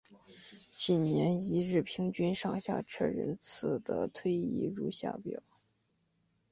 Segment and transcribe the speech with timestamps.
[0.71, 5.43] 近年一日平均上下车人次的推移如下表。